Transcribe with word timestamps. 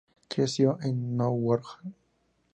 Creció 0.29 0.79
en 0.81 1.15
Norwalk. 1.15 1.79